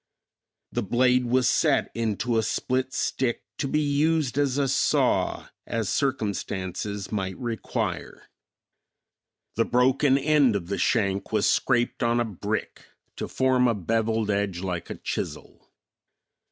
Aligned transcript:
The 0.71 0.81
blade 0.81 1.25
was 1.27 1.47
set 1.47 1.91
into 1.93 2.39
a 2.39 2.41
split 2.41 2.91
stick 2.91 3.43
to 3.59 3.67
be 3.67 3.79
used 3.81 4.35
as 4.39 4.57
a 4.57 4.67
saw, 4.67 5.49
as 5.67 5.89
circumstances 5.89 7.11
might 7.11 7.37
require. 7.37 8.23
The 9.57 9.65
broken 9.65 10.17
end 10.17 10.55
of 10.55 10.69
the 10.69 10.79
shank 10.79 11.31
was 11.31 11.47
scraped 11.47 12.01
on 12.01 12.19
a 12.19 12.25
brick 12.25 12.83
to 13.17 13.27
form 13.27 13.67
a 13.67 13.75
beveled 13.75 14.31
edge 14.31 14.61
like 14.61 14.89
a 14.89 14.95
chisel. 14.95 15.69